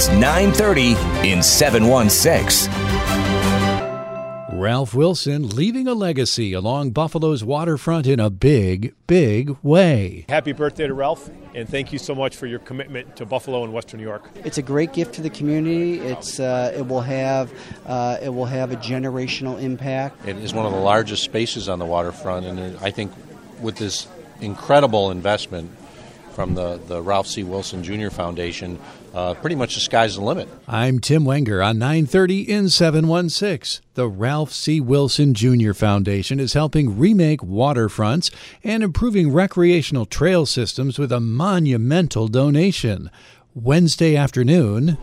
It's 0.00 0.08
9:30 0.08 0.96
in 1.30 1.42
716. 1.42 2.72
Ralph 4.58 4.94
Wilson 4.94 5.50
leaving 5.50 5.86
a 5.86 5.92
legacy 5.92 6.54
along 6.54 6.92
Buffalo's 6.92 7.44
waterfront 7.44 8.06
in 8.06 8.18
a 8.18 8.30
big, 8.30 8.94
big 9.06 9.54
way. 9.62 10.24
Happy 10.30 10.52
birthday 10.52 10.86
to 10.86 10.94
Ralph, 10.94 11.28
and 11.54 11.68
thank 11.68 11.92
you 11.92 11.98
so 11.98 12.14
much 12.14 12.34
for 12.34 12.46
your 12.46 12.60
commitment 12.60 13.14
to 13.16 13.26
Buffalo 13.26 13.62
and 13.62 13.74
Western 13.74 14.00
New 14.00 14.06
York. 14.06 14.30
It's 14.42 14.56
a 14.56 14.62
great 14.62 14.94
gift 14.94 15.16
to 15.16 15.20
the 15.20 15.28
community. 15.28 16.00
It's 16.00 16.40
uh, 16.40 16.72
it 16.74 16.88
will 16.88 17.02
have 17.02 17.52
uh, 17.84 18.16
it 18.22 18.30
will 18.30 18.46
have 18.46 18.72
a 18.72 18.76
generational 18.76 19.60
impact. 19.60 20.26
It 20.26 20.38
is 20.38 20.54
one 20.54 20.64
of 20.64 20.72
the 20.72 20.78
largest 20.78 21.24
spaces 21.24 21.68
on 21.68 21.78
the 21.78 21.84
waterfront, 21.84 22.46
and 22.46 22.78
I 22.78 22.90
think 22.90 23.12
with 23.60 23.76
this 23.76 24.08
incredible 24.40 25.10
investment 25.10 25.70
from 26.32 26.54
the, 26.54 26.80
the 26.86 27.02
Ralph 27.02 27.26
C. 27.26 27.42
Wilson 27.42 27.82
Jr. 27.82 28.08
Foundation, 28.08 28.78
uh, 29.14 29.34
pretty 29.34 29.56
much 29.56 29.74
the 29.74 29.80
sky's 29.80 30.14
the 30.14 30.22
limit. 30.22 30.48
I'm 30.68 30.98
Tim 30.98 31.24
Wenger 31.24 31.62
on 31.62 31.78
930 31.78 32.50
in 32.50 32.68
716. 32.68 33.84
The 33.94 34.08
Ralph 34.08 34.52
C. 34.52 34.80
Wilson 34.80 35.34
Jr. 35.34 35.72
Foundation 35.72 36.40
is 36.40 36.52
helping 36.52 36.98
remake 36.98 37.40
waterfronts 37.40 38.32
and 38.62 38.82
improving 38.82 39.32
recreational 39.32 40.06
trail 40.06 40.46
systems 40.46 40.98
with 40.98 41.12
a 41.12 41.20
monumental 41.20 42.28
donation. 42.28 43.10
Wednesday 43.54 44.16
afternoon, 44.16 44.96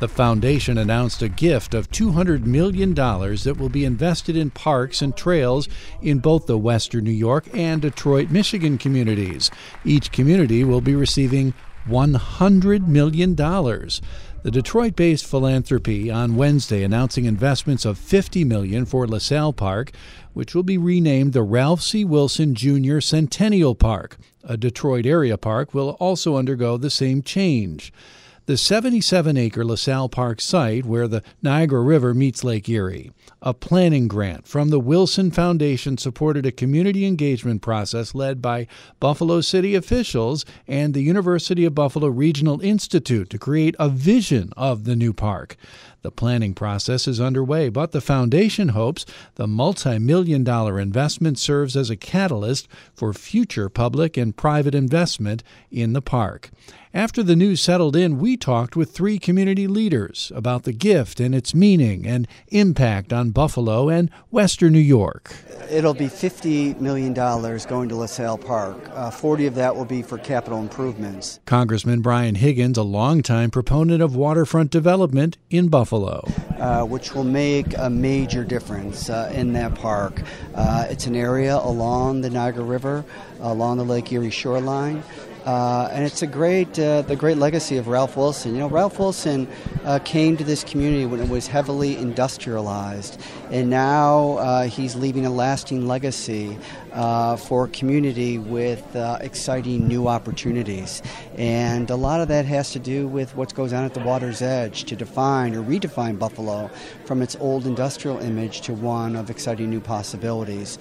The 0.00 0.08
foundation 0.08 0.78
announced 0.78 1.20
a 1.20 1.28
gift 1.28 1.74
of 1.74 1.90
$200 1.90 2.46
million 2.46 2.94
that 2.94 3.56
will 3.58 3.68
be 3.68 3.84
invested 3.84 4.34
in 4.34 4.50
parks 4.50 5.02
and 5.02 5.14
trails 5.14 5.68
in 6.00 6.20
both 6.20 6.46
the 6.46 6.56
Western 6.56 7.04
New 7.04 7.10
York 7.10 7.46
and 7.52 7.82
Detroit, 7.82 8.30
Michigan 8.30 8.78
communities. 8.78 9.50
Each 9.84 10.10
community 10.10 10.64
will 10.64 10.80
be 10.80 10.94
receiving 10.94 11.52
$100 11.86 12.88
million. 12.88 13.36
The 13.36 14.50
Detroit-based 14.50 15.26
philanthropy 15.26 16.10
on 16.10 16.34
Wednesday 16.34 16.82
announcing 16.82 17.26
investments 17.26 17.84
of 17.84 17.98
50 17.98 18.42
million 18.44 18.86
for 18.86 19.06
LaSalle 19.06 19.52
Park, 19.52 19.92
which 20.32 20.54
will 20.54 20.62
be 20.62 20.78
renamed 20.78 21.34
the 21.34 21.42
Ralph 21.42 21.82
C. 21.82 22.06
Wilson 22.06 22.54
Jr. 22.54 23.00
Centennial 23.00 23.74
Park. 23.74 24.16
A 24.44 24.56
Detroit 24.56 25.04
area 25.04 25.36
park 25.36 25.74
will 25.74 25.90
also 26.00 26.36
undergo 26.36 26.78
the 26.78 26.88
same 26.88 27.22
change. 27.22 27.92
The 28.50 28.56
77 28.56 29.36
acre 29.36 29.64
LaSalle 29.64 30.08
Park 30.08 30.40
site 30.40 30.84
where 30.84 31.06
the 31.06 31.22
Niagara 31.40 31.82
River 31.82 32.14
meets 32.14 32.42
Lake 32.42 32.68
Erie. 32.68 33.12
A 33.40 33.54
planning 33.54 34.08
grant 34.08 34.44
from 34.44 34.70
the 34.70 34.80
Wilson 34.80 35.30
Foundation 35.30 35.96
supported 35.96 36.44
a 36.44 36.50
community 36.50 37.06
engagement 37.06 37.62
process 37.62 38.12
led 38.12 38.42
by 38.42 38.66
Buffalo 38.98 39.40
City 39.40 39.76
officials 39.76 40.44
and 40.66 40.94
the 40.94 41.02
University 41.02 41.64
of 41.64 41.76
Buffalo 41.76 42.08
Regional 42.08 42.60
Institute 42.60 43.30
to 43.30 43.38
create 43.38 43.76
a 43.78 43.88
vision 43.88 44.52
of 44.56 44.82
the 44.82 44.96
new 44.96 45.12
park. 45.12 45.56
The 46.02 46.10
planning 46.10 46.54
process 46.54 47.06
is 47.06 47.20
underway, 47.20 47.68
but 47.68 47.92
the 47.92 48.00
foundation 48.00 48.70
hopes 48.70 49.04
the 49.34 49.46
multi 49.46 49.98
million 49.98 50.44
dollar 50.44 50.80
investment 50.80 51.38
serves 51.38 51.76
as 51.76 51.90
a 51.90 51.96
catalyst 51.96 52.68
for 52.94 53.12
future 53.12 53.68
public 53.68 54.16
and 54.16 54.36
private 54.36 54.74
investment 54.74 55.42
in 55.70 55.92
the 55.92 56.02
park. 56.02 56.50
After 56.92 57.22
the 57.22 57.36
news 57.36 57.60
settled 57.60 57.94
in, 57.94 58.18
we 58.18 58.36
talked 58.36 58.74
with 58.74 58.90
three 58.90 59.20
community 59.20 59.68
leaders 59.68 60.32
about 60.34 60.64
the 60.64 60.72
gift 60.72 61.20
and 61.20 61.36
its 61.36 61.54
meaning 61.54 62.04
and 62.04 62.26
impact 62.48 63.12
on 63.12 63.30
Buffalo 63.30 63.88
and 63.88 64.10
Western 64.30 64.72
New 64.72 64.80
York. 64.80 65.32
It'll 65.70 65.94
be 65.94 66.08
$50 66.08 66.80
million 66.80 67.12
going 67.12 67.88
to 67.90 67.94
LaSalle 67.94 68.38
Park. 68.38 68.76
Uh, 68.92 69.08
40 69.08 69.46
of 69.46 69.54
that 69.54 69.76
will 69.76 69.84
be 69.84 70.02
for 70.02 70.18
capital 70.18 70.58
improvements. 70.58 71.38
Congressman 71.46 72.00
Brian 72.00 72.34
Higgins, 72.34 72.76
a 72.76 72.82
longtime 72.82 73.52
proponent 73.52 74.02
of 74.02 74.16
waterfront 74.16 74.72
development 74.72 75.38
in 75.48 75.68
Buffalo. 75.68 75.89
Uh, 76.60 76.84
which 76.84 77.14
will 77.14 77.24
make 77.24 77.76
a 77.78 77.90
major 77.90 78.44
difference 78.44 79.10
uh, 79.10 79.32
in 79.34 79.54
that 79.54 79.74
park. 79.74 80.22
Uh, 80.54 80.86
it's 80.88 81.06
an 81.06 81.16
area 81.16 81.56
along 81.56 82.20
the 82.20 82.30
Niagara 82.30 82.62
River, 82.62 83.04
along 83.40 83.78
the 83.78 83.84
Lake 83.84 84.12
Erie 84.12 84.30
shoreline. 84.30 85.02
Uh, 85.46 85.88
and 85.90 86.04
it's 86.04 86.20
a 86.20 86.26
great, 86.26 86.78
uh, 86.78 87.00
the 87.00 87.16
great 87.16 87.38
legacy 87.38 87.78
of 87.78 87.88
Ralph 87.88 88.14
Wilson. 88.14 88.52
You 88.52 88.60
know, 88.60 88.68
Ralph 88.68 88.98
Wilson 88.98 89.48
uh, 89.84 89.98
came 90.00 90.36
to 90.36 90.44
this 90.44 90.62
community 90.62 91.06
when 91.06 91.18
it 91.18 91.30
was 91.30 91.46
heavily 91.46 91.96
industrialized, 91.96 93.18
and 93.50 93.70
now 93.70 94.64
he's 94.64 94.94
leaving 94.94 95.24
a 95.24 95.30
lasting 95.30 95.88
legacy 95.88 96.58
uh, 96.92 97.36
for 97.36 97.68
community 97.68 98.38
with 98.38 98.96
uh, 98.96 99.18
exciting 99.20 99.86
new 99.86 100.08
opportunities. 100.08 101.02
And 101.36 101.88
a 101.90 101.96
lot 101.96 102.20
of 102.20 102.28
that 102.28 102.44
has 102.46 102.72
to 102.72 102.78
do 102.78 103.06
with 103.06 103.36
what 103.36 103.54
goes 103.54 103.72
on 103.72 103.84
at 103.84 103.94
the 103.94 104.00
water's 104.00 104.42
edge 104.42 104.84
to 104.84 104.96
define 104.96 105.54
or 105.54 105.62
redefine 105.62 106.18
Buffalo 106.18 106.70
from 107.04 107.22
its 107.22 107.36
old 107.40 107.66
industrial 107.66 108.18
image 108.18 108.60
to 108.62 108.74
one 108.74 109.16
of 109.16 109.30
exciting 109.30 109.70
new 109.70 109.80
possibilities. 109.80 110.78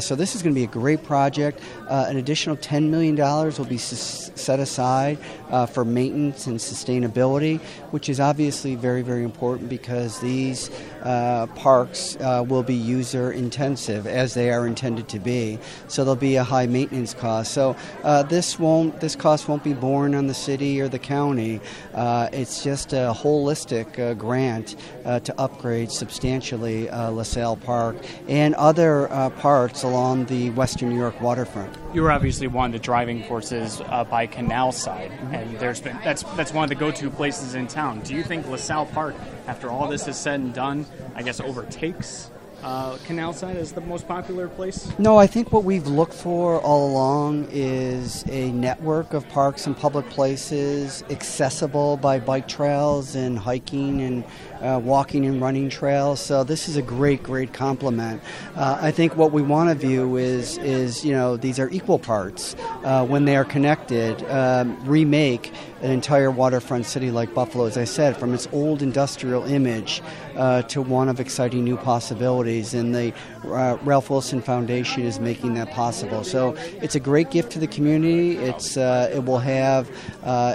so 0.00 0.14
this 0.14 0.34
is 0.34 0.42
going 0.42 0.54
to 0.54 0.58
be 0.58 0.64
a 0.64 0.68
great 0.68 1.02
project. 1.02 1.60
an 1.88 2.16
additional 2.16 2.56
$10 2.56 2.88
million 2.88 3.16
will 3.16 3.64
be 3.64 3.76
s- 3.76 4.30
set 4.34 4.60
aside 4.60 5.18
uh, 5.50 5.66
for 5.66 5.84
maintenance 5.84 6.46
and 6.46 6.58
sustainability, 6.58 7.60
which 7.90 8.08
is 8.08 8.20
obviously 8.20 8.74
very, 8.74 9.02
very 9.02 9.22
important 9.22 9.68
because 9.68 10.20
these 10.20 10.70
uh, 11.02 11.46
parks 11.54 12.16
uh, 12.16 12.44
will 12.46 12.62
be 12.62 12.74
user 12.74 13.32
intensive 13.32 14.06
as 14.06 14.34
they 14.34 14.50
are 14.50 14.66
intended 14.66 15.08
to 15.08 15.18
be. 15.18 15.45
So 15.88 16.04
there'll 16.04 16.16
be 16.16 16.36
a 16.36 16.44
high 16.44 16.66
maintenance 16.66 17.14
cost. 17.14 17.52
So 17.52 17.76
uh, 18.04 18.22
this 18.24 18.58
won't, 18.58 19.00
this 19.00 19.16
cost 19.16 19.48
won't 19.48 19.64
be 19.64 19.74
borne 19.74 20.14
on 20.14 20.26
the 20.26 20.34
city 20.34 20.80
or 20.80 20.88
the 20.88 20.98
county. 20.98 21.60
Uh, 21.94 22.28
it's 22.32 22.62
just 22.62 22.92
a 22.92 23.14
holistic 23.14 23.98
uh, 23.98 24.14
grant 24.14 24.76
to 25.04 25.32
upgrade 25.38 25.90
substantially 25.90 26.88
LaSalle 26.88 27.56
Park 27.56 27.96
and 28.28 28.54
other 28.56 29.08
parts 29.38 29.84
along 29.84 30.26
the 30.26 30.50
Western 30.50 30.90
New 30.90 30.98
York 30.98 31.20
waterfront. 31.20 31.72
You 31.94 32.02
were 32.02 32.10
obviously 32.10 32.46
one 32.46 32.66
of 32.66 32.72
the 32.72 32.78
driving 32.78 33.22
forces 33.24 33.80
uh, 33.80 34.04
by 34.04 34.26
Canal 34.26 34.72
Side, 34.72 35.12
and 35.32 35.58
there's 35.58 35.80
been 35.80 35.98
that's 36.04 36.22
that's 36.36 36.52
one 36.52 36.64
of 36.64 36.68
the 36.68 36.74
go-to 36.74 37.10
places 37.10 37.54
in 37.54 37.66
town. 37.68 38.00
Do 38.00 38.14
you 38.14 38.22
think 38.22 38.46
LaSalle 38.48 38.86
Park, 38.86 39.14
after 39.46 39.70
all 39.70 39.88
this 39.88 40.06
is 40.08 40.16
said 40.16 40.40
and 40.40 40.52
done, 40.52 40.86
I 41.14 41.22
guess 41.22 41.40
overtakes 41.40 42.30
uh, 42.66 42.98
Canal 43.04 43.32
Side 43.32 43.56
as 43.56 43.70
the 43.72 43.80
most 43.80 44.08
popular 44.08 44.48
place? 44.48 44.92
No, 44.98 45.16
I 45.16 45.28
think 45.28 45.52
what 45.52 45.62
we've 45.62 45.86
looked 45.86 46.14
for 46.14 46.60
all 46.62 46.90
along 46.90 47.46
is 47.52 48.24
a 48.28 48.50
network 48.50 49.14
of 49.14 49.26
parks 49.28 49.66
and 49.68 49.76
public 49.76 50.10
places 50.10 51.04
accessible 51.08 51.96
by 51.96 52.18
bike 52.18 52.48
trails 52.48 53.14
and 53.14 53.38
hiking 53.38 54.02
and 54.02 54.24
uh, 54.60 54.80
walking 54.82 55.26
and 55.26 55.40
running 55.40 55.68
trails. 55.68 56.20
So 56.20 56.42
this 56.42 56.68
is 56.68 56.76
a 56.76 56.82
great, 56.82 57.22
great 57.22 57.52
complement. 57.52 58.20
Uh, 58.56 58.78
I 58.80 58.90
think 58.90 59.16
what 59.16 59.30
we 59.30 59.42
want 59.42 59.70
to 59.70 59.86
view 59.86 60.16
is 60.16 60.58
is 60.58 61.04
you 61.04 61.12
know 61.12 61.36
these 61.36 61.60
are 61.60 61.70
equal 61.70 62.00
parts 62.00 62.56
uh, 62.82 63.06
when 63.06 63.26
they 63.26 63.36
are 63.36 63.44
connected. 63.44 64.28
Um, 64.28 64.76
remake 64.84 65.52
an 65.82 65.90
entire 65.90 66.30
waterfront 66.30 66.86
city 66.86 67.10
like 67.10 67.32
Buffalo, 67.34 67.66
as 67.66 67.76
I 67.76 67.84
said, 67.84 68.16
from 68.16 68.34
its 68.34 68.48
old 68.50 68.82
industrial 68.82 69.44
image 69.44 70.02
uh, 70.36 70.62
to 70.62 70.82
one 70.82 71.08
of 71.08 71.20
exciting 71.20 71.64
new 71.64 71.76
possibilities. 71.76 72.74
And 72.74 72.94
the 72.94 73.12
uh, 73.44 73.78
Ralph 73.82 74.10
Wilson 74.10 74.40
Foundation 74.40 75.02
is 75.02 75.18
making 75.20 75.54
that 75.54 75.70
possible. 75.70 76.24
So 76.24 76.54
it's 76.82 76.94
a 76.94 77.00
great 77.00 77.30
gift 77.30 77.52
to 77.52 77.58
the 77.58 77.66
community. 77.66 78.36
It's 78.36 78.76
uh, 78.76 79.10
it 79.12 79.24
will 79.24 79.38
have 79.38 79.88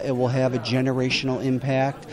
it 0.03 0.15
will 0.15 0.27
have 0.27 0.53
a 0.53 0.59
generational 0.59 1.43
impact, 1.43 2.05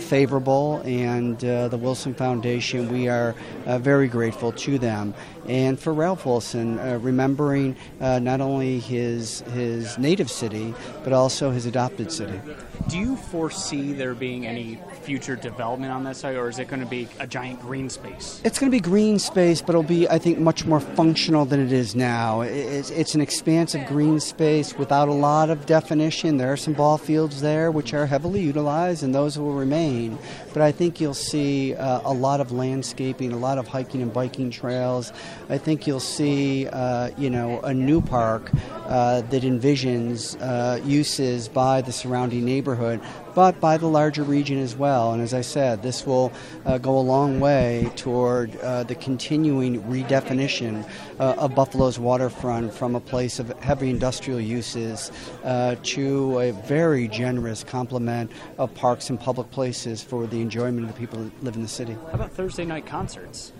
favorable 0.00 0.82
and 0.84 1.44
uh, 1.44 1.68
the 1.68 1.76
Wilson 1.76 2.14
Foundation, 2.14 2.92
we 2.92 3.08
are 3.08 3.34
uh, 3.66 3.78
very 3.78 4.08
grateful 4.08 4.52
to 4.52 4.78
them. 4.78 5.14
And 5.48 5.78
for 5.78 5.92
Ralph 5.92 6.26
Wilson, 6.26 6.78
uh, 6.78 6.98
remembering 7.00 7.76
uh, 8.00 8.18
not 8.18 8.40
only 8.40 8.80
his 8.80 9.40
his 9.52 9.96
native 9.98 10.30
city, 10.30 10.74
but 11.04 11.12
also 11.12 11.50
his 11.50 11.66
adopted 11.66 12.10
city. 12.10 12.40
Do 12.88 12.98
you 12.98 13.16
foresee 13.16 13.92
there 13.92 14.14
being 14.14 14.46
any 14.46 14.78
future 15.02 15.36
development 15.36 15.92
on 15.92 16.04
that 16.04 16.16
site, 16.16 16.36
or 16.36 16.48
is 16.48 16.58
it 16.58 16.68
going 16.68 16.80
to 16.80 16.86
be 16.86 17.05
a 17.18 17.26
giant 17.26 17.60
green 17.60 17.88
space? 17.90 18.40
It's 18.44 18.58
going 18.58 18.70
to 18.70 18.76
be 18.76 18.80
green 18.80 19.18
space, 19.18 19.60
but 19.60 19.70
it'll 19.70 19.82
be, 19.82 20.08
I 20.08 20.18
think, 20.18 20.38
much 20.38 20.64
more 20.64 20.80
functional 20.80 21.44
than 21.44 21.60
it 21.60 21.72
is 21.72 21.94
now. 21.94 22.42
It's, 22.42 22.90
it's 22.90 23.14
an 23.14 23.20
expansive 23.20 23.86
green 23.86 24.20
space 24.20 24.76
without 24.76 25.08
a 25.08 25.12
lot 25.12 25.50
of 25.50 25.66
definition. 25.66 26.36
There 26.36 26.52
are 26.52 26.56
some 26.56 26.74
ball 26.74 26.98
fields 26.98 27.40
there 27.40 27.70
which 27.70 27.94
are 27.94 28.06
heavily 28.06 28.40
utilized, 28.40 29.02
and 29.02 29.14
those 29.14 29.38
will 29.38 29.54
remain. 29.54 30.18
But 30.52 30.62
I 30.62 30.72
think 30.72 31.00
you'll 31.00 31.14
see 31.14 31.74
uh, 31.74 32.00
a 32.04 32.12
lot 32.12 32.40
of 32.40 32.52
landscaping, 32.52 33.32
a 33.32 33.36
lot 33.36 33.58
of 33.58 33.68
hiking 33.68 34.02
and 34.02 34.12
biking 34.12 34.50
trails. 34.50 35.12
I 35.48 35.58
think 35.58 35.86
you'll 35.86 36.00
see, 36.00 36.66
uh, 36.68 37.10
you 37.18 37.30
know, 37.30 37.60
a 37.60 37.74
new 37.74 38.00
park 38.00 38.50
uh, 38.86 39.20
that 39.22 39.42
envisions 39.42 40.36
uh, 40.40 40.82
uses 40.84 41.48
by 41.48 41.82
the 41.82 41.92
surrounding 41.92 42.44
neighborhood, 42.44 43.00
but 43.36 43.60
by 43.60 43.76
the 43.76 43.86
larger 43.86 44.22
region 44.22 44.58
as 44.58 44.74
well. 44.74 45.12
And 45.12 45.22
as 45.22 45.34
I 45.34 45.42
said, 45.42 45.82
this 45.82 46.06
will 46.06 46.32
uh, 46.64 46.78
go 46.78 46.98
a 46.98 47.04
long 47.04 47.38
way 47.38 47.92
toward 47.94 48.56
uh, 48.56 48.84
the 48.84 48.94
continuing 48.94 49.82
redefinition 49.82 50.88
uh, 51.20 51.34
of 51.36 51.54
Buffalo's 51.54 51.98
waterfront 51.98 52.72
from 52.72 52.94
a 52.94 53.00
place 53.00 53.38
of 53.38 53.50
heavy 53.60 53.90
industrial 53.90 54.40
uses 54.40 55.12
uh, 55.44 55.76
to 55.82 56.38
a 56.40 56.52
very 56.52 57.08
generous 57.08 57.62
complement 57.62 58.32
of 58.56 58.72
parks 58.74 59.10
and 59.10 59.20
public 59.20 59.50
places 59.50 60.02
for 60.02 60.26
the 60.26 60.40
enjoyment 60.40 60.88
of 60.88 60.94
the 60.94 60.98
people 60.98 61.22
that 61.22 61.44
live 61.44 61.56
in 61.56 61.62
the 61.62 61.68
city. 61.68 61.92
How 61.92 62.12
about 62.14 62.32
Thursday 62.32 62.64
night 62.64 62.86
concerts? 62.86 63.52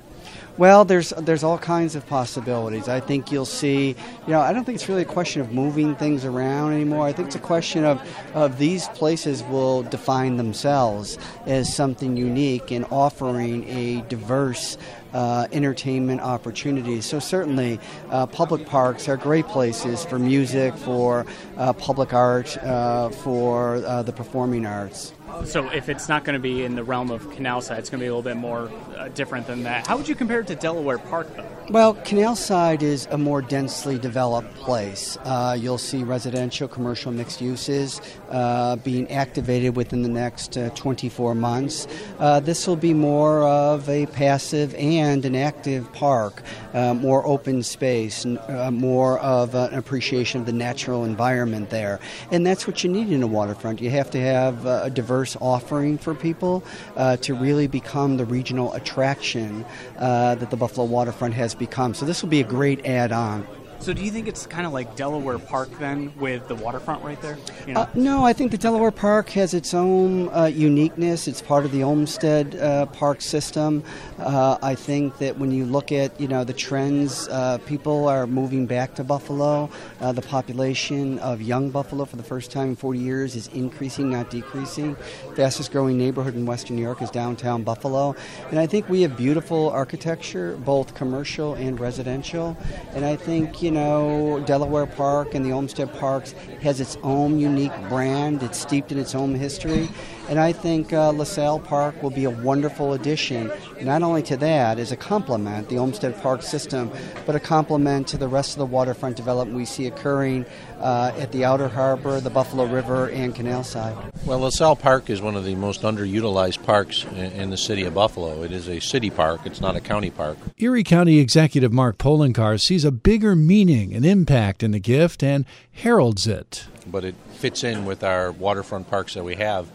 Well, 0.58 0.86
there's 0.86 1.10
there's 1.10 1.44
all 1.44 1.58
kinds 1.58 1.96
of 1.96 2.06
possibilities. 2.06 2.88
I 2.88 3.00
think 3.00 3.30
you'll 3.30 3.44
see. 3.44 3.88
You 3.88 4.32
know, 4.32 4.40
I 4.40 4.54
don't 4.54 4.64
think 4.64 4.76
it's 4.76 4.88
really 4.88 5.02
a 5.02 5.04
question 5.04 5.42
of 5.42 5.52
moving 5.52 5.94
things 5.96 6.24
around 6.24 6.72
anymore. 6.72 7.06
I 7.06 7.12
think 7.12 7.26
it's 7.26 7.36
a 7.36 7.40
question 7.40 7.84
of 7.84 8.00
of 8.32 8.56
these 8.56 8.88
places 8.88 9.42
will 9.42 9.82
define 9.82 10.38
themselves 10.38 11.18
as 11.44 11.74
something 11.74 12.16
unique 12.16 12.70
and 12.70 12.86
offering 12.90 13.68
a 13.68 14.00
diverse 14.08 14.78
uh, 15.12 15.46
entertainment 15.52 16.22
opportunities. 16.22 17.04
So 17.04 17.18
certainly, 17.18 17.78
uh, 18.08 18.24
public 18.24 18.64
parks 18.64 19.10
are 19.10 19.18
great 19.18 19.46
places 19.48 20.06
for 20.06 20.18
music, 20.18 20.74
for 20.74 21.26
uh, 21.58 21.74
public 21.74 22.14
art, 22.14 22.56
uh, 22.58 23.10
for 23.10 23.76
uh, 23.76 24.02
the 24.04 24.12
performing 24.12 24.64
arts. 24.64 25.12
So 25.44 25.70
if 25.70 25.88
it's 25.88 26.08
not 26.08 26.24
going 26.24 26.34
to 26.34 26.40
be 26.40 26.64
in 26.64 26.74
the 26.74 26.84
realm 26.84 27.10
of 27.10 27.30
canal 27.32 27.60
side, 27.60 27.78
it's 27.78 27.90
going 27.90 28.00
to 28.00 28.04
be 28.04 28.08
a 28.08 28.14
little 28.14 28.22
bit 28.22 28.36
more 28.36 28.70
uh, 28.96 29.08
different 29.08 29.46
than 29.46 29.62
that. 29.64 29.86
How 29.86 29.96
would 29.96 30.08
you 30.08 30.14
compare 30.14 30.40
it 30.40 30.46
to 30.48 30.54
Delaware 30.54 30.98
Park, 30.98 31.34
though? 31.36 31.55
Well, 31.68 31.94
Canal 31.94 32.36
Side 32.36 32.84
is 32.84 33.08
a 33.10 33.18
more 33.18 33.42
densely 33.42 33.98
developed 33.98 34.54
place. 34.54 35.18
Uh, 35.24 35.56
you'll 35.58 35.78
see 35.78 36.04
residential, 36.04 36.68
commercial, 36.68 37.10
mixed 37.10 37.40
uses 37.40 38.00
uh, 38.30 38.76
being 38.76 39.10
activated 39.10 39.74
within 39.74 40.02
the 40.02 40.08
next 40.08 40.56
uh, 40.56 40.70
24 40.70 41.34
months. 41.34 41.88
Uh, 42.20 42.38
this 42.38 42.68
will 42.68 42.76
be 42.76 42.94
more 42.94 43.42
of 43.42 43.88
a 43.88 44.06
passive 44.06 44.76
and 44.76 45.24
an 45.24 45.34
active 45.34 45.92
park, 45.92 46.40
uh, 46.72 46.94
more 46.94 47.26
open 47.26 47.64
space, 47.64 48.24
uh, 48.24 48.70
more 48.70 49.18
of 49.18 49.56
an 49.56 49.74
appreciation 49.74 50.38
of 50.38 50.46
the 50.46 50.52
natural 50.52 51.04
environment 51.04 51.70
there. 51.70 51.98
And 52.30 52.46
that's 52.46 52.68
what 52.68 52.84
you 52.84 52.90
need 52.90 53.10
in 53.10 53.24
a 53.24 53.26
waterfront. 53.26 53.80
You 53.80 53.90
have 53.90 54.10
to 54.10 54.20
have 54.20 54.66
a 54.66 54.88
diverse 54.88 55.36
offering 55.40 55.98
for 55.98 56.14
people 56.14 56.62
to 56.96 57.34
really 57.34 57.66
become 57.66 58.18
the 58.18 58.24
regional 58.24 58.72
attraction 58.74 59.64
that 59.98 60.48
the 60.48 60.56
Buffalo 60.56 60.86
waterfront 60.86 61.34
has 61.34 61.55
become. 61.58 61.94
So 61.94 62.06
this 62.06 62.22
will 62.22 62.28
be 62.28 62.40
a 62.40 62.44
great 62.44 62.84
add-on. 62.86 63.46
So 63.80 63.92
do 63.92 64.02
you 64.02 64.10
think 64.10 64.26
it's 64.26 64.46
kind 64.46 64.66
of 64.66 64.72
like 64.72 64.96
Delaware 64.96 65.38
Park 65.38 65.70
then, 65.78 66.12
with 66.18 66.48
the 66.48 66.54
waterfront 66.54 67.04
right 67.04 67.20
there? 67.22 67.38
You 67.66 67.74
know? 67.74 67.80
uh, 67.82 67.88
no, 67.94 68.24
I 68.24 68.32
think 68.32 68.50
the 68.50 68.58
Delaware 68.58 68.90
Park 68.90 69.28
has 69.30 69.54
its 69.54 69.74
own 69.74 70.28
uh, 70.30 70.46
uniqueness. 70.46 71.28
It's 71.28 71.42
part 71.42 71.64
of 71.64 71.72
the 71.72 71.82
Olmsted 71.82 72.56
uh, 72.56 72.86
Park 72.86 73.20
system. 73.20 73.84
Uh, 74.18 74.58
I 74.62 74.74
think 74.74 75.18
that 75.18 75.38
when 75.38 75.50
you 75.50 75.64
look 75.64 75.92
at 75.92 76.18
you 76.20 76.26
know 76.26 76.42
the 76.42 76.52
trends, 76.52 77.28
uh, 77.28 77.58
people 77.66 78.08
are 78.08 78.26
moving 78.26 78.66
back 78.66 78.94
to 78.96 79.04
Buffalo. 79.04 79.70
Uh, 80.00 80.12
the 80.12 80.22
population 80.22 81.18
of 81.20 81.42
young 81.42 81.70
Buffalo 81.70 82.04
for 82.04 82.16
the 82.16 82.22
first 82.22 82.50
time 82.50 82.70
in 82.70 82.76
40 82.76 82.98
years 82.98 83.36
is 83.36 83.48
increasing, 83.48 84.10
not 84.10 84.30
decreasing. 84.30 84.96
Fastest 85.34 85.70
growing 85.70 85.98
neighborhood 85.98 86.34
in 86.34 86.46
Western 86.46 86.76
New 86.76 86.82
York 86.82 87.02
is 87.02 87.10
downtown 87.10 87.62
Buffalo, 87.62 88.16
and 88.50 88.58
I 88.58 88.66
think 88.66 88.88
we 88.88 89.02
have 89.02 89.16
beautiful 89.16 89.70
architecture, 89.70 90.56
both 90.64 90.94
commercial 90.94 91.54
and 91.54 91.78
residential. 91.78 92.56
And 92.94 93.04
I 93.04 93.16
think 93.16 93.62
you 93.66 93.72
know, 93.72 94.40
Delaware 94.46 94.86
Park 94.86 95.34
and 95.34 95.44
the 95.44 95.50
Olmsted 95.50 95.92
Parks 95.94 96.36
has 96.62 96.80
its 96.80 96.96
own 97.02 97.40
unique 97.40 97.72
brand. 97.88 98.40
It's 98.44 98.58
steeped 98.58 98.92
in 98.92 98.98
its 98.98 99.12
own 99.12 99.34
history. 99.34 99.88
And 100.28 100.40
I 100.40 100.50
think 100.52 100.92
uh, 100.92 101.10
LaSalle 101.10 101.60
Park 101.60 102.02
will 102.02 102.10
be 102.10 102.24
a 102.24 102.30
wonderful 102.30 102.94
addition, 102.94 103.48
not 103.80 104.02
only 104.02 104.24
to 104.24 104.36
that 104.38 104.80
as 104.80 104.90
a 104.90 104.96
complement, 104.96 105.68
the 105.68 105.78
Olmsted 105.78 106.16
Park 106.16 106.42
system, 106.42 106.90
but 107.24 107.36
a 107.36 107.40
complement 107.40 108.08
to 108.08 108.16
the 108.16 108.26
rest 108.26 108.52
of 108.54 108.58
the 108.58 108.66
waterfront 108.66 109.16
development 109.16 109.56
we 109.56 109.64
see 109.64 109.86
occurring 109.86 110.44
uh, 110.80 111.12
at 111.16 111.30
the 111.30 111.44
Outer 111.44 111.68
Harbor, 111.68 112.20
the 112.20 112.30
Buffalo 112.30 112.64
River, 112.64 113.08
and 113.10 113.36
Canal 113.36 113.62
Side. 113.62 113.96
Well, 114.24 114.40
LaSalle 114.40 114.74
Park 114.74 115.10
is 115.10 115.22
one 115.22 115.36
of 115.36 115.44
the 115.44 115.54
most 115.54 115.82
underutilized 115.82 116.64
parks 116.64 117.04
in, 117.12 117.32
in 117.32 117.50
the 117.50 117.56
city 117.56 117.84
of 117.84 117.94
Buffalo. 117.94 118.42
It 118.42 118.50
is 118.50 118.68
a 118.68 118.80
city 118.80 119.10
park, 119.10 119.42
it's 119.44 119.60
not 119.60 119.76
a 119.76 119.80
county 119.80 120.10
park. 120.10 120.38
Erie 120.58 120.82
County 120.82 121.20
Executive 121.20 121.72
Mark 121.72 121.98
Poloncarz 121.98 122.62
sees 122.62 122.84
a 122.84 122.90
bigger 122.90 123.36
meaning 123.36 123.94
and 123.94 124.04
impact 124.04 124.64
in 124.64 124.72
the 124.72 124.80
gift 124.80 125.22
and 125.22 125.44
heralds 125.70 126.26
it. 126.26 126.66
But 126.84 127.04
it 127.04 127.14
fits 127.34 127.62
in 127.62 127.84
with 127.84 128.02
our 128.02 128.32
waterfront 128.32 128.90
parks 128.90 129.14
that 129.14 129.22
we 129.22 129.36
have 129.36 129.68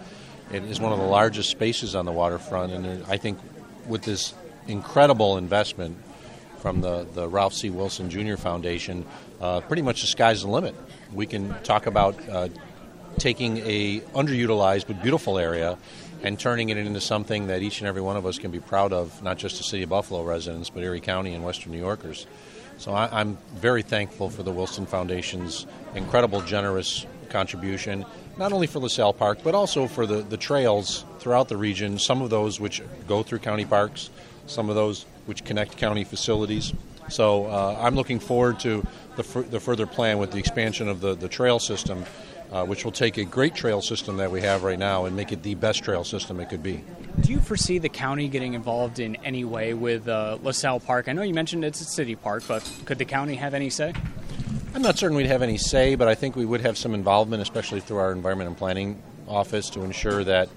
it 0.53 0.63
is 0.65 0.79
one 0.79 0.91
of 0.91 0.99
the 0.99 1.05
largest 1.05 1.49
spaces 1.49 1.95
on 1.95 2.05
the 2.05 2.11
waterfront, 2.11 2.73
and 2.73 3.05
I 3.07 3.17
think 3.17 3.39
with 3.87 4.03
this 4.03 4.33
incredible 4.67 5.37
investment 5.37 5.97
from 6.59 6.81
the, 6.81 7.07
the 7.13 7.27
Ralph 7.27 7.53
C. 7.53 7.69
Wilson 7.69 8.09
Jr. 8.09 8.35
Foundation, 8.35 9.05
uh, 9.39 9.61
pretty 9.61 9.81
much 9.81 10.01
the 10.01 10.07
sky's 10.07 10.43
the 10.43 10.49
limit. 10.49 10.75
We 11.13 11.25
can 11.25 11.55
talk 11.63 11.87
about 11.87 12.17
uh, 12.29 12.49
taking 13.17 13.57
a 13.59 14.01
underutilized 14.13 14.87
but 14.87 15.01
beautiful 15.01 15.37
area 15.37 15.77
and 16.23 16.39
turning 16.39 16.69
it 16.69 16.77
into 16.77 17.01
something 17.01 17.47
that 17.47 17.61
each 17.61 17.79
and 17.79 17.87
every 17.87 18.01
one 18.01 18.15
of 18.15 18.25
us 18.25 18.37
can 18.37 18.51
be 18.51 18.59
proud 18.59 18.93
of, 18.93 19.23
not 19.23 19.37
just 19.37 19.57
the 19.57 19.63
city 19.63 19.83
of 19.83 19.89
Buffalo 19.89 20.23
residents, 20.23 20.69
but 20.69 20.83
Erie 20.83 21.01
County 21.01 21.33
and 21.33 21.43
Western 21.43 21.71
New 21.71 21.79
Yorkers. 21.79 22.27
So 22.77 22.93
I, 22.93 23.21
am 23.21 23.37
very 23.55 23.81
thankful 23.81 24.29
for 24.29 24.43
the 24.43 24.51
Wilson 24.51 24.85
Foundation's 24.85 25.65
incredible, 25.95 26.41
generous 26.41 27.05
contribution, 27.31 28.05
not 28.37 28.53
only 28.53 28.67
for 28.67 28.79
LaSalle 28.79 29.13
Park, 29.13 29.39
but 29.43 29.55
also 29.55 29.87
for 29.87 30.05
the, 30.05 30.21
the 30.21 30.37
trails 30.37 31.05
throughout 31.19 31.47
the 31.47 31.57
region, 31.57 31.97
some 31.97 32.21
of 32.21 32.29
those 32.29 32.59
which 32.59 32.81
go 33.07 33.23
through 33.23 33.39
county 33.39 33.65
parks, 33.65 34.09
some 34.45 34.69
of 34.69 34.75
those 34.75 35.05
which 35.25 35.43
connect 35.43 35.77
county 35.77 36.03
facilities. 36.03 36.73
So 37.09 37.45
uh, 37.47 37.77
I'm 37.79 37.95
looking 37.95 38.19
forward 38.19 38.59
to 38.61 38.85
the, 39.15 39.23
f- 39.23 39.49
the 39.49 39.59
further 39.59 39.85
plan 39.85 40.17
with 40.17 40.31
the 40.31 40.39
expansion 40.39 40.87
of 40.87 41.01
the, 41.01 41.15
the 41.15 41.27
trail 41.27 41.59
system, 41.59 42.05
uh, 42.51 42.65
which 42.65 42.85
will 42.85 42.91
take 42.91 43.17
a 43.17 43.25
great 43.25 43.55
trail 43.55 43.81
system 43.81 44.17
that 44.17 44.31
we 44.31 44.41
have 44.41 44.63
right 44.63 44.79
now 44.79 45.05
and 45.05 45.15
make 45.15 45.31
it 45.31 45.43
the 45.43 45.55
best 45.55 45.83
trail 45.83 46.03
system 46.03 46.39
it 46.39 46.49
could 46.49 46.63
be. 46.63 46.83
Do 47.19 47.31
you 47.31 47.39
foresee 47.39 47.79
the 47.79 47.89
county 47.89 48.29
getting 48.29 48.53
involved 48.53 48.99
in 48.99 49.17
any 49.17 49.43
way 49.43 49.73
with 49.73 50.07
uh, 50.07 50.37
LaSalle 50.41 50.79
Park? 50.79 51.07
I 51.07 51.13
know 51.13 51.21
you 51.21 51.33
mentioned 51.33 51.65
it's 51.65 51.81
a 51.81 51.85
city 51.85 52.15
park, 52.15 52.43
but 52.47 52.69
could 52.85 52.97
the 52.97 53.05
county 53.05 53.35
have 53.35 53.53
any 53.53 53.69
say? 53.69 53.93
I'm 54.73 54.81
not 54.81 54.97
certain 54.97 55.17
we'd 55.17 55.25
have 55.25 55.41
any 55.41 55.57
say, 55.57 55.95
but 55.95 56.07
I 56.07 56.15
think 56.15 56.37
we 56.37 56.45
would 56.45 56.61
have 56.61 56.77
some 56.77 56.93
involvement, 56.93 57.41
especially 57.41 57.81
through 57.81 57.97
our 57.97 58.13
environment 58.13 58.47
and 58.47 58.57
planning 58.57 59.03
office, 59.27 59.69
to 59.71 59.83
ensure 59.83 60.23
that 60.23 60.47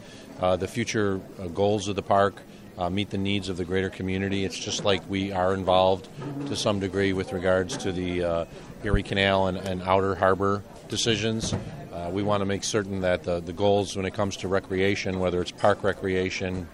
uh, 0.40 0.54
the 0.54 0.68
future 0.68 1.20
uh, 1.40 1.48
goals 1.48 1.88
of 1.88 1.96
the 1.96 2.02
park 2.02 2.40
uh, 2.78 2.88
meet 2.88 3.10
the 3.10 3.18
needs 3.18 3.48
of 3.48 3.56
the 3.56 3.64
greater 3.64 3.90
community. 3.90 4.44
It's 4.44 4.58
just 4.58 4.84
like 4.84 5.02
we 5.10 5.32
are 5.32 5.52
involved 5.52 6.08
to 6.46 6.54
some 6.54 6.78
degree 6.78 7.12
with 7.12 7.32
regards 7.32 7.76
to 7.78 7.90
the 7.90 8.22
uh, 8.22 8.44
Erie 8.84 9.02
Canal 9.02 9.48
and, 9.48 9.58
and, 9.58 9.82
Outer 9.82 10.14
Harbor 10.14 10.62
decisions. 10.88 11.52
Uh, 11.52 12.08
we 12.12 12.22
want 12.22 12.40
to 12.40 12.46
make 12.46 12.62
certain 12.62 13.00
that 13.00 13.24
the, 13.24 13.40
the 13.40 13.52
goals 13.52 13.96
when 13.96 14.06
it 14.06 14.14
comes 14.14 14.36
to 14.38 14.48
recreation, 14.48 15.18
whether 15.18 15.42
it's 15.42 15.50
park 15.50 15.82
recreation, 15.82 16.68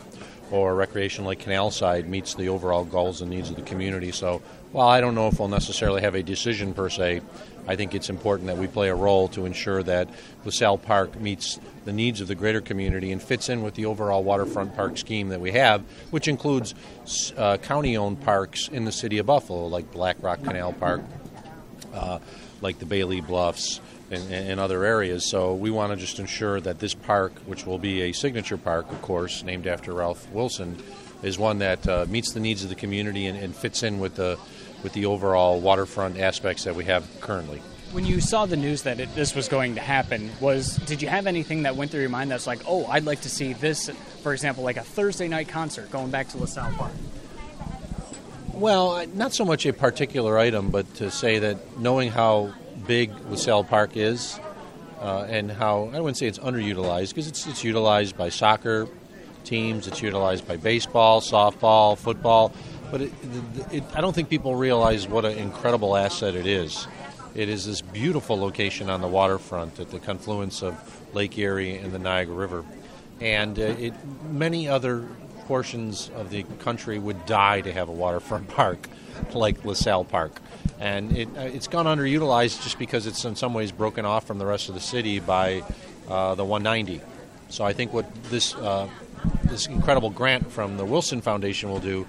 or 0.51 0.75
recreation 0.75 1.25
like 1.25 1.39
Canal 1.39 1.71
Side 1.71 2.09
meets 2.09 2.35
the 2.35 2.49
overall 2.49 2.85
goals 2.85 3.23
and 3.23 3.31
needs 3.31 3.51
of 3.51 3.57
the 3.57 3.63
community. 3.63 4.13
So 4.13 4.43
while 4.73 4.89
I 4.89 5.01
don't 5.01 5.15
know 5.15 5.29
if 5.29 5.39
we'll 5.39 5.49
necessarily 5.49 6.03
have 6.03 6.15
a 6.15 6.23
decision 6.23 6.75
per 6.75 6.89
se, 6.89 7.23
I 7.67 7.77
think 7.77 7.95
it's 7.95 8.09
important 8.09 8.47
that 8.49 8.57
we 8.57 8.67
play 8.67 8.89
a 8.89 8.95
role 8.95 9.29
to 9.29 9.47
ensure 9.47 9.83
that 9.83 10.09
LaSalle 10.45 10.79
Park 10.79 11.21
meets 11.21 11.59
the 11.85 11.93
needs 11.93 12.21
of 12.21 12.29
the 12.29 12.35
greater 12.35 12.61
community 12.61 13.13
and 13.13 13.23
fits 13.23 13.49
in 13.49 13.63
with 13.63 13.75
the 13.75 13.87
overall 13.87 14.23
waterfront 14.23 14.75
park 14.77 14.99
scheme 14.99 15.29
that 15.29 15.41
we 15.41 15.53
have, 15.53 15.83
which 16.11 16.29
includes 16.29 16.75
uh, 17.37 17.57
county 17.59 17.97
owned 17.97 18.21
parks 18.23 18.69
in 18.69 18.85
the 18.85 18.93
city 18.93 19.19
of 19.19 19.27
Buffalo, 19.27 19.67
like 19.67 19.91
Black 19.93 20.17
Rock 20.21 20.43
Canal 20.43 20.73
Park, 20.73 21.03
uh, 21.95 22.19
like 22.61 22.79
the 22.79 22.87
Bailey 22.87 23.21
Bluffs, 23.21 23.81
and, 24.11 24.33
and, 24.33 24.61
other 24.61 24.85
areas. 24.85 25.31
So 25.31 25.55
we 25.55 25.71
want 25.71 25.93
to 25.93 25.97
just 25.97 26.19
ensure 26.19 26.61
that 26.61 26.81
this 26.81 26.95
park, 26.95 27.33
which 27.47 27.65
will 27.65 27.79
be 27.79 28.03
a 28.03 28.13
signature 28.13 28.57
park, 28.57 28.91
of 28.91 29.01
course, 29.03 29.45
named 29.45 29.69
after 29.69 29.93
Ralph 29.93 30.29
Wilson, 30.33 30.83
is 31.23 31.39
one 31.39 31.59
that 31.59 31.87
uh, 31.87 32.07
meets 32.09 32.33
the 32.33 32.41
needs 32.41 32.63
of 32.63 32.71
the 32.71 32.75
community 32.75 33.27
and, 33.27 33.39
and, 33.39 33.55
fits 33.55 33.83
in 33.83 34.01
with 34.01 34.17
the 34.17 34.39
with 34.83 34.93
the 34.93 35.07
overall 35.07 35.61
waterfront 35.61 36.19
aspects 36.19 36.65
that 36.65 36.75
we 36.75 36.85
have 36.85 37.07
currently. 37.21 37.61
When 37.93 38.05
you 38.07 38.21
saw 38.21 38.47
the 38.47 38.57
news 38.57 38.83
that 38.83 39.01
it, 39.01 39.15
this 39.17 39.35
was 39.35 39.49
going 39.49 39.75
to 39.75 39.81
happen, 39.81 40.31
was 40.41 40.77
did 40.77 41.03
you 41.03 41.09
have 41.09 41.27
anything 41.27 41.65
that 41.65 41.75
went 41.75 41.91
through 41.91 42.03
your 42.03 42.11
mind 42.11 42.31
that's 42.31 42.47
like, 42.47 42.61
oh, 42.67 42.87
I'd 42.87 43.05
like 43.05 43.23
to 43.23 43.29
see 43.29 43.53
this, 43.53 43.91
for 44.23 44.33
example, 44.33 44.63
like 44.63 44.77
a 44.77 44.85
Thursday 44.85 45.27
night 45.27 45.49
concert 45.49 45.91
going 45.91 46.11
back 46.11 46.29
to 46.29 46.39
LaSalle 46.39 46.73
Park? 46.75 46.93
Well, 48.53 49.07
not 49.15 49.33
so 49.33 49.45
much 49.45 49.67
a 49.67 49.73
particular 49.73 50.39
item, 50.39 50.71
but 50.71 50.93
to 50.97 51.11
say 51.11 51.41
that 51.41 51.79
knowing 51.79 52.11
how 52.11 52.55
big 52.87 53.11
LaSalle 53.29 53.65
Park 53.65 53.97
is 53.97 54.39
uh, 55.01 55.27
and 55.29 55.51
how, 55.51 55.91
I 55.93 56.01
wouldn't 56.01 56.19
say 56.19 56.27
it's 56.27 56.39
underutilized, 56.39 57.09
because 57.09 57.27
it's, 57.27 57.47
it's 57.47 57.65
utilized 57.65 58.17
by 58.17 58.29
soccer 58.29 58.87
teams, 59.45 59.89
it's 59.89 60.03
utilized 60.03 60.47
by 60.47 60.57
baseball, 60.57 61.21
softball, 61.21 61.97
football, 61.97 62.53
but 62.91 63.03
it, 63.03 63.13
it, 63.71 63.85
I 63.95 64.01
don't 64.01 64.15
think 64.15 64.29
people 64.29 64.57
realize 64.57 65.07
what 65.07 65.25
an 65.25 65.39
incredible 65.39 65.97
asset 65.97 66.35
it 66.35 66.47
is. 66.47 66.87
It 67.35 67.49
is 67.49 67.65
this 67.65 67.81
beautiful 67.81 68.39
location 68.39 68.91
on 68.91 69.01
the 69.01 69.09
waterfront 69.09 69.79
at 69.79 69.91
the 69.91 70.01
confluence 70.01 70.63
of 70.63 70.75
Lake 71.15 71.39
Erie 71.39 71.77
and 71.77 71.93
the 71.93 71.99
Niagara 71.99 72.35
River. 72.35 72.65
And 73.21 73.59
uh, 73.59 73.63
it, 73.63 73.95
many 74.31 74.69
other 74.69 75.07
portions 75.47 76.11
of 76.17 76.31
the 76.31 76.43
country 76.59 76.99
would 76.99 77.27
die 77.27 77.61
to 77.61 77.73
have 77.73 77.89
a 77.89 77.93
waterfront 77.93 78.49
park 78.57 78.89
like 79.33 79.65
LaSalle 79.65 80.05
Park. 80.05 80.41
And 80.79 81.17
it, 81.17 81.29
uh, 81.37 81.43
it's 81.43 81.69
gone 81.69 81.87
underutilized 81.87 82.63
just 82.63 82.79
because 82.79 83.07
it's 83.07 83.25
in 83.25 83.37
some 83.37 83.55
ways 83.55 83.71
broken 83.71 84.05
off 84.05 84.27
from 84.27 84.39
the 84.39 84.47
rest 84.47 84.69
of 84.69 84.75
the 84.75 84.81
city 84.81 85.21
by 85.21 85.63
uh, 86.09 86.35
the 86.35 86.45
190. 86.45 87.01
So 87.49 87.65
I 87.65 87.73
think 87.73 87.93
what 87.93 88.07
this, 88.25 88.55
uh, 88.55 88.89
this 89.45 89.67
incredible 89.67 90.11
grant 90.11 90.51
from 90.51 90.77
the 90.77 90.85
Wilson 90.85 91.21
Foundation 91.21 91.71
will 91.71 91.81
do 91.81 92.07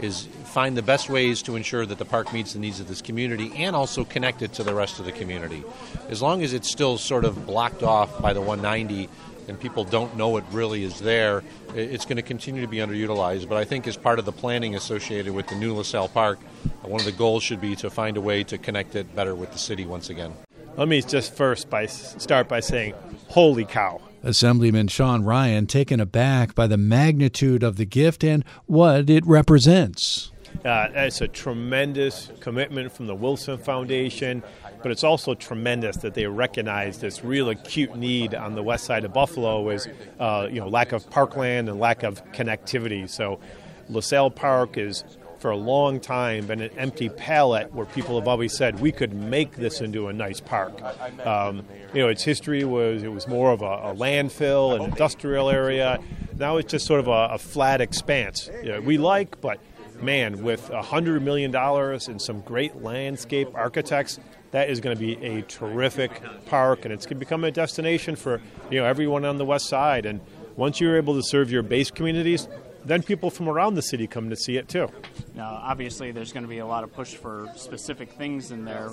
is 0.00 0.26
find 0.44 0.76
the 0.76 0.82
best 0.82 1.08
ways 1.08 1.42
to 1.42 1.56
ensure 1.56 1.86
that 1.86 1.98
the 1.98 2.04
park 2.04 2.32
meets 2.32 2.52
the 2.52 2.58
needs 2.58 2.80
of 2.80 2.88
this 2.88 3.02
community 3.02 3.52
and 3.56 3.74
also 3.74 4.04
connect 4.04 4.42
it 4.42 4.52
to 4.54 4.62
the 4.62 4.74
rest 4.74 4.98
of 4.98 5.04
the 5.04 5.12
community. 5.12 5.62
As 6.08 6.22
long 6.22 6.42
as 6.42 6.52
it's 6.52 6.70
still 6.70 6.98
sort 6.98 7.24
of 7.24 7.46
blocked 7.46 7.82
off 7.82 8.20
by 8.20 8.32
the 8.32 8.40
190, 8.40 9.08
and 9.48 9.58
people 9.58 9.84
don't 9.84 10.16
know 10.16 10.36
it 10.36 10.44
really 10.52 10.84
is 10.84 11.00
there, 11.00 11.42
it's 11.74 12.04
going 12.04 12.16
to 12.16 12.22
continue 12.22 12.62
to 12.62 12.68
be 12.68 12.78
underutilized. 12.78 13.48
But 13.48 13.58
I 13.58 13.64
think 13.64 13.86
as 13.86 13.96
part 13.96 14.18
of 14.18 14.24
the 14.24 14.32
planning 14.32 14.74
associated 14.74 15.32
with 15.34 15.46
the 15.48 15.54
new 15.54 15.74
LaSalle 15.74 16.08
Park, 16.08 16.38
uh, 16.64 16.88
one 16.88 17.00
of 17.00 17.06
the 17.06 17.12
goals 17.12 17.42
should 17.42 17.60
be 17.60 17.76
to 17.76 17.90
find 17.90 18.16
a 18.16 18.20
way 18.20 18.44
to 18.44 18.58
connect 18.58 18.94
it 18.96 19.14
better 19.14 19.34
with 19.34 19.52
the 19.52 19.58
city 19.58 19.84
once 19.84 20.10
again. 20.10 20.34
Let 20.76 20.88
me 20.88 21.02
just 21.02 21.34
first 21.34 21.70
by 21.70 21.86
start 21.86 22.48
by 22.48 22.60
saying, 22.60 22.94
holy 23.28 23.64
cow. 23.64 24.00
Assemblyman 24.24 24.88
Sean 24.88 25.24
Ryan 25.24 25.66
taken 25.66 26.00
aback 26.00 26.54
by 26.54 26.66
the 26.66 26.76
magnitude 26.76 27.62
of 27.62 27.76
the 27.76 27.84
gift 27.84 28.24
and 28.24 28.44
what 28.66 29.08
it 29.08 29.24
represents. 29.26 30.32
Uh, 30.64 30.88
it's 30.94 31.20
a 31.20 31.28
tremendous 31.28 32.30
commitment 32.40 32.92
from 32.92 33.06
the 33.06 33.14
Wilson 33.14 33.58
Foundation 33.58 34.42
but 34.84 34.92
it's 34.92 35.02
also 35.02 35.32
tremendous 35.32 35.96
that 35.96 36.12
they 36.12 36.26
recognize 36.26 36.98
this 36.98 37.24
real 37.24 37.48
acute 37.48 37.96
need 37.96 38.34
on 38.34 38.54
the 38.54 38.62
west 38.62 38.84
side 38.84 39.02
of 39.06 39.14
Buffalo 39.14 39.70
is 39.70 39.88
uh, 40.20 40.46
you 40.50 40.60
know 40.60 40.68
lack 40.68 40.92
of 40.92 41.08
parkland 41.08 41.70
and 41.70 41.80
lack 41.80 42.02
of 42.02 42.22
connectivity. 42.32 43.08
So 43.08 43.40
LaSalle 43.88 44.30
Park 44.30 44.76
is 44.76 45.02
for 45.44 45.50
a 45.50 45.56
long 45.58 46.00
time 46.00 46.46
been 46.46 46.62
an 46.62 46.70
empty 46.78 47.10
palette 47.10 47.70
where 47.74 47.84
people 47.84 48.18
have 48.18 48.26
always 48.26 48.56
said 48.56 48.80
we 48.80 48.90
could 48.90 49.12
make 49.12 49.56
this 49.56 49.82
into 49.82 50.08
a 50.08 50.12
nice 50.14 50.40
park. 50.40 50.80
Um, 51.26 51.66
you 51.92 52.00
know, 52.00 52.08
its 52.08 52.24
history 52.24 52.64
was 52.64 53.02
it 53.02 53.12
was 53.12 53.28
more 53.28 53.52
of 53.52 53.60
a, 53.60 53.66
a 53.66 53.94
landfill, 53.94 54.74
an 54.74 54.80
industrial 54.80 55.50
area. 55.50 55.98
Now 56.38 56.56
it's 56.56 56.70
just 56.70 56.86
sort 56.86 56.98
of 57.00 57.08
a, 57.08 57.28
a 57.32 57.36
flat 57.36 57.82
expanse. 57.82 58.48
You 58.62 58.70
know, 58.70 58.80
we 58.80 58.96
like, 58.96 59.38
but 59.42 59.60
man, 60.00 60.42
with 60.42 60.70
a 60.70 60.80
hundred 60.80 61.20
million 61.20 61.50
dollars 61.50 62.08
and 62.08 62.22
some 62.22 62.40
great 62.40 62.76
landscape 62.76 63.48
architects, 63.54 64.18
that 64.52 64.70
is 64.70 64.80
going 64.80 64.96
to 64.96 64.98
be 64.98 65.22
a 65.22 65.42
terrific 65.42 66.22
park, 66.46 66.86
and 66.86 66.94
it's 66.94 67.04
going 67.04 67.16
to 67.16 67.20
become 67.20 67.44
a 67.44 67.50
destination 67.50 68.16
for 68.16 68.40
you 68.70 68.80
know 68.80 68.86
everyone 68.86 69.26
on 69.26 69.36
the 69.36 69.44
west 69.44 69.66
side. 69.66 70.06
And 70.06 70.22
once 70.56 70.80
you're 70.80 70.96
able 70.96 71.14
to 71.16 71.22
serve 71.22 71.50
your 71.50 71.62
base 71.62 71.90
communities, 71.90 72.48
then 72.84 73.02
people 73.02 73.30
from 73.30 73.48
around 73.48 73.74
the 73.74 73.82
city 73.82 74.06
come 74.06 74.30
to 74.30 74.36
see 74.36 74.56
it 74.56 74.68
too. 74.68 74.88
Now, 75.34 75.60
obviously, 75.62 76.12
there's 76.12 76.32
going 76.32 76.44
to 76.44 76.48
be 76.48 76.58
a 76.58 76.66
lot 76.66 76.84
of 76.84 76.92
push 76.92 77.14
for 77.14 77.48
specific 77.56 78.12
things 78.12 78.50
in 78.50 78.64
there. 78.64 78.90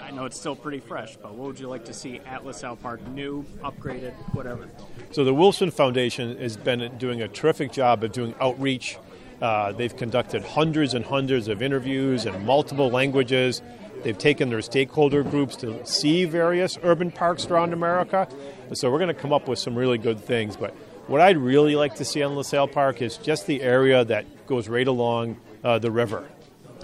I 0.00 0.10
know 0.10 0.24
it's 0.24 0.38
still 0.38 0.56
pretty 0.56 0.80
fresh, 0.80 1.16
but 1.16 1.34
what 1.34 1.46
would 1.48 1.60
you 1.60 1.68
like 1.68 1.84
to 1.86 1.94
see 1.94 2.20
at 2.20 2.44
LaSalle 2.44 2.76
Park, 2.76 3.06
new, 3.08 3.44
upgraded, 3.62 4.12
whatever? 4.34 4.68
So 5.10 5.24
the 5.24 5.34
Wilson 5.34 5.70
Foundation 5.70 6.38
has 6.38 6.56
been 6.56 6.96
doing 6.98 7.22
a 7.22 7.28
terrific 7.28 7.72
job 7.72 8.04
of 8.04 8.12
doing 8.12 8.34
outreach. 8.40 8.98
Uh, 9.40 9.72
they've 9.72 9.96
conducted 9.96 10.44
hundreds 10.44 10.94
and 10.94 11.04
hundreds 11.04 11.48
of 11.48 11.62
interviews 11.62 12.26
in 12.26 12.46
multiple 12.46 12.90
languages. 12.90 13.60
They've 14.02 14.18
taken 14.18 14.50
their 14.50 14.62
stakeholder 14.62 15.22
groups 15.22 15.56
to 15.56 15.84
see 15.86 16.24
various 16.24 16.78
urban 16.82 17.10
parks 17.10 17.46
around 17.46 17.72
America. 17.72 18.28
So 18.72 18.90
we're 18.90 18.98
going 18.98 19.14
to 19.14 19.20
come 19.20 19.32
up 19.32 19.48
with 19.48 19.58
some 19.58 19.76
really 19.76 19.98
good 19.98 20.20
things. 20.20 20.56
But 20.56 20.74
what 21.06 21.20
I'd 21.20 21.36
really 21.36 21.76
like 21.76 21.96
to 21.96 22.04
see 22.04 22.22
on 22.22 22.34
LaSalle 22.36 22.68
Park 22.68 23.02
is 23.02 23.16
just 23.16 23.46
the 23.46 23.62
area 23.62 24.04
that 24.04 24.46
goes 24.46 24.68
right 24.68 24.86
along 24.86 25.38
uh, 25.64 25.78
the 25.78 25.90
river. 25.90 26.28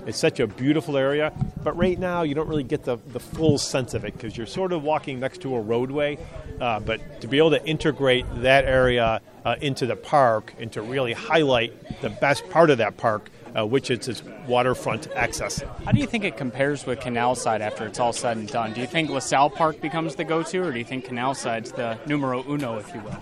It's 0.07 0.19
such 0.19 0.41
a 0.41 0.47
beautiful 0.47 0.97
area, 0.97 1.33
but 1.63 1.77
right 1.77 1.99
now 1.99 2.23
you 2.23 2.35
don't 2.35 2.49
really 2.49 2.63
get 2.63 2.85
the, 2.85 2.97
the 2.97 3.21
full 3.21 3.59
sense 3.59 3.95
of 3.95 4.05
it 4.05 4.15
because 4.15 4.37
you're 4.37 4.47
sort 4.47 4.73
of 4.73 4.83
walking 4.83 5.21
next 5.21 5.43
to 5.43 5.55
a 5.55 5.61
roadway. 5.61 6.19
Uh, 6.61 6.81
but 6.81 7.21
to 7.21 7.29
be 7.29 7.39
able 7.39 7.51
to 7.51 7.65
integrate 7.67 8.25
that 8.37 8.65
area 8.65 9.21
uh, 9.45 9.57
into 9.61 9.87
the 9.87 9.97
park 9.97 10.55
and 10.59 10.73
to 10.73 10.83
really 10.83 11.13
highlight 11.13 12.01
the 12.01 12.09
best 12.09 12.49
part 12.51 12.71
of 12.71 12.79
that 12.79 12.97
park 12.97 13.31
uh, 13.57 13.67
which 13.67 13.91
is 13.91 14.09
its 14.09 14.23
waterfront 14.47 15.09
access. 15.13 15.63
How 15.85 15.93
do 15.93 16.01
you 16.01 16.07
think 16.07 16.25
it 16.25 16.37
compares 16.37 16.87
with 16.87 17.01
Canal 17.01 17.35
Side 17.35 17.63
after 17.63 17.87
it's 17.87 17.99
all 17.99 18.13
said 18.13 18.37
and 18.37 18.49
done? 18.49 18.73
Do 18.73 18.81
you 18.81 18.87
think 18.87 19.11
LaSalle 19.11 19.51
Park 19.51 19.81
becomes 19.81 20.15
the 20.15 20.25
go-to, 20.25 20.63
or 20.63 20.73
do 20.73 20.79
you 20.79 20.85
think 20.85 21.05
Canal 21.05 21.35
Side's 21.35 21.73
the 21.73 21.99
numero 22.07 22.45
uno, 22.49 22.79
if 22.79 22.93
you 22.95 23.01
will? 23.01 23.19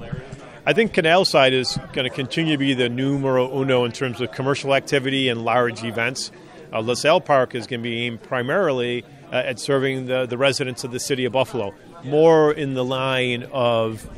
I 0.68 0.72
think 0.72 0.92
Canal 0.92 1.24
Side 1.24 1.52
is 1.52 1.78
going 1.92 2.10
to 2.10 2.14
continue 2.14 2.54
to 2.54 2.58
be 2.58 2.74
the 2.74 2.88
numero 2.88 3.56
uno 3.56 3.84
in 3.84 3.92
terms 3.92 4.20
of 4.20 4.32
commercial 4.32 4.74
activity 4.74 5.28
and 5.28 5.44
large 5.44 5.84
events. 5.84 6.32
Uh, 6.72 6.80
LaSalle 6.80 7.20
Park 7.20 7.54
is 7.54 7.68
going 7.68 7.80
to 7.80 7.88
be 7.88 8.02
aimed 8.02 8.20
primarily 8.20 9.04
uh, 9.30 9.36
at 9.36 9.60
serving 9.60 10.06
the, 10.06 10.26
the 10.26 10.36
residents 10.36 10.82
of 10.82 10.90
the 10.90 10.98
city 10.98 11.24
of 11.24 11.32
Buffalo, 11.32 11.72
more 12.02 12.52
in 12.52 12.74
the 12.74 12.84
line 12.84 13.44
of 13.52 14.10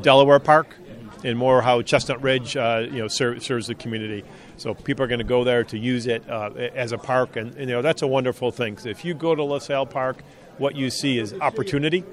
Delaware 0.00 0.38
Park 0.38 0.76
and 1.24 1.36
more 1.36 1.60
how 1.60 1.82
Chestnut 1.82 2.22
Ridge 2.22 2.56
uh, 2.56 2.86
you 2.88 3.00
know 3.00 3.08
ser- 3.08 3.40
serves 3.40 3.66
the 3.66 3.74
community. 3.74 4.22
So 4.58 4.74
people 4.74 5.04
are 5.04 5.08
going 5.08 5.18
to 5.18 5.24
go 5.24 5.42
there 5.42 5.64
to 5.64 5.76
use 5.76 6.06
it 6.06 6.22
uh, 6.30 6.50
as 6.54 6.92
a 6.92 6.98
park, 6.98 7.34
and, 7.34 7.52
and, 7.56 7.68
you 7.68 7.74
know 7.74 7.82
that's 7.82 8.02
a 8.02 8.06
wonderful 8.06 8.52
thing. 8.52 8.78
if 8.84 9.04
you 9.04 9.12
go 9.12 9.34
to 9.34 9.42
LaSalle 9.42 9.86
Park, 9.86 10.22
what 10.58 10.76
you 10.76 10.88
see 10.88 11.18
is 11.18 11.34
opportunity. 11.34 12.04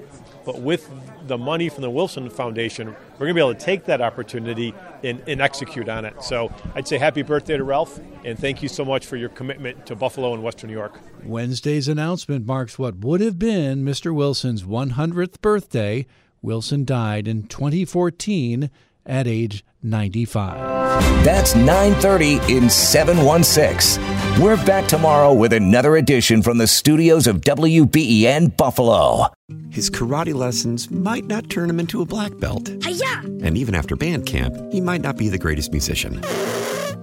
But 0.44 0.60
with 0.60 0.90
the 1.26 1.38
money 1.38 1.68
from 1.68 1.82
the 1.82 1.90
Wilson 1.90 2.28
Foundation, 2.30 2.88
we're 2.88 3.18
going 3.18 3.30
to 3.30 3.34
be 3.34 3.40
able 3.40 3.54
to 3.54 3.60
take 3.60 3.84
that 3.86 4.00
opportunity 4.00 4.74
and, 5.02 5.22
and, 5.26 5.40
execute 5.40 5.88
on 5.88 6.04
it. 6.04 6.22
So 6.22 6.52
I'd 6.74 6.86
say 6.86 6.98
happy 6.98 7.22
birthday 7.22 7.56
to 7.56 7.64
Ralph, 7.64 7.98
and 8.24 8.38
thank 8.38 8.62
you 8.62 8.68
so 8.68 8.84
much 8.84 9.06
for 9.06 9.16
your 9.16 9.30
commitment 9.30 9.86
to 9.86 9.96
Buffalo 9.96 10.34
and 10.34 10.42
Western 10.42 10.68
New 10.68 10.76
York. 10.76 10.98
Wednesday's 11.24 11.88
announcement 11.88 12.46
marks 12.46 12.78
what 12.78 12.96
would 12.96 13.20
have 13.20 13.38
been 13.38 13.84
Mr. 13.84 14.14
Wilson's 14.14 14.62
100th 14.64 15.40
birthday. 15.40 16.06
Wilson 16.42 16.84
died 16.84 17.26
in 17.26 17.44
2014 17.44 18.70
at 19.06 19.26
age 19.26 19.64
95. 19.82 21.24
That's 21.24 21.54
9:30 21.54 22.40
in 22.48 22.70
716. 22.70 24.02
We're 24.42 24.62
back 24.64 24.86
tomorrow 24.86 25.32
with 25.32 25.52
another 25.52 25.96
edition 25.96 26.42
from 26.42 26.58
the 26.58 26.66
studios 26.66 27.26
of 27.26 27.40
WBEN 27.42 28.56
Buffalo. 28.56 29.26
His 29.70 29.90
karate 29.90 30.34
lessons 30.34 30.90
might 30.90 31.26
not 31.26 31.50
turn 31.50 31.68
him 31.68 31.80
into 31.80 32.00
a 32.00 32.06
black 32.06 32.36
belt. 32.38 32.70
Hi-ya! 32.82 33.20
And 33.42 33.58
even 33.58 33.74
after 33.74 33.96
band 33.96 34.26
camp, 34.26 34.56
he 34.72 34.80
might 34.80 35.02
not 35.02 35.16
be 35.16 35.28
the 35.28 35.38
greatest 35.38 35.72
musician. 35.72 36.20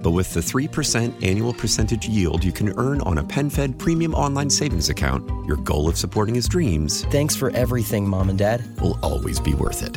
But 0.02 0.10
with 0.10 0.34
the 0.34 0.40
3% 0.40 1.22
annual 1.22 1.54
percentage 1.54 2.08
yield 2.08 2.42
you 2.42 2.52
can 2.52 2.76
earn 2.76 3.00
on 3.02 3.18
a 3.18 3.24
PenFed 3.24 3.78
premium 3.78 4.14
online 4.14 4.50
savings 4.50 4.88
account, 4.88 5.28
your 5.46 5.58
goal 5.58 5.88
of 5.88 5.96
supporting 5.96 6.34
his 6.34 6.48
dreams. 6.48 7.04
Thanks 7.12 7.36
for 7.36 7.50
everything, 7.50 8.08
Mom 8.08 8.28
and 8.28 8.38
Dad. 8.38 8.64
Will 8.80 8.98
always 9.02 9.38
be 9.38 9.54
worth 9.54 9.82
it. 9.82 9.96